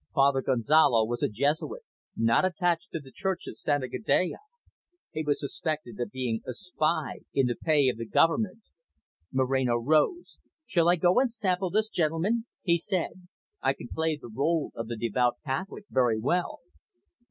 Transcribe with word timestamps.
Father 0.15 0.41
Gonzalo 0.41 1.05
was 1.05 1.21
a 1.21 1.27
Jesuit, 1.29 1.83
not 2.17 2.43
attached 2.43 2.87
to 2.91 2.99
the 2.99 3.11
Church 3.11 3.45
of 3.45 3.55
Santa 3.55 3.87
Gadea. 3.87 4.39
He 5.11 5.21
was 5.23 5.39
suspected 5.39 5.99
of 5.99 6.09
being 6.09 6.41
a 6.43 6.53
spy 6.53 7.19
in 7.35 7.45
the 7.45 7.53
pay 7.55 7.87
of 7.87 7.97
the 7.97 8.07
Government. 8.07 8.63
Moreno 9.31 9.75
rose. 9.75 10.39
"Shall 10.65 10.89
I 10.89 10.95
go 10.95 11.19
and 11.19 11.29
sample 11.29 11.69
this 11.69 11.87
gentleman?" 11.89 12.47
he 12.63 12.79
said. 12.79 13.27
"I 13.61 13.73
can 13.73 13.89
play 13.93 14.17
the 14.19 14.33
role 14.35 14.71
of 14.73 14.87
the 14.87 14.97
devout 14.97 15.35
Catholic 15.45 15.85
very 15.87 16.17
well." 16.19 16.61